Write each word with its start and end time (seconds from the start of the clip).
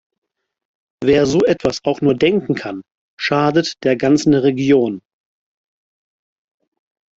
Wer 1.03 1.27
so 1.27 1.43
etwas 1.45 1.81
auch 1.85 2.01
nur 2.01 2.15
denken 2.15 2.55
kann, 2.55 2.81
schadet 3.19 3.75
der 3.83 3.95
ganzen 3.95 4.33
Region. 4.33 5.01